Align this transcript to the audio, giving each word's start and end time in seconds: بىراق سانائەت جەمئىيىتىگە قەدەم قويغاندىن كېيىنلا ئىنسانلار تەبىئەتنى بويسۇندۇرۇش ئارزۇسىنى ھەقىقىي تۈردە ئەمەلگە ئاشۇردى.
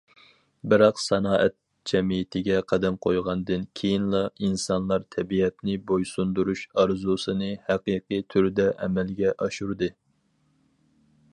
بىراق 0.69 0.99
سانائەت 1.01 1.55
جەمئىيىتىگە 1.89 2.55
قەدەم 2.71 2.97
قويغاندىن 3.07 3.67
كېيىنلا 3.79 4.21
ئىنسانلار 4.47 5.05
تەبىئەتنى 5.17 5.75
بويسۇندۇرۇش 5.91 6.63
ئارزۇسىنى 6.79 7.51
ھەقىقىي 7.69 8.25
تۈردە 8.35 8.67
ئەمەلگە 8.87 9.35
ئاشۇردى. 9.45 9.91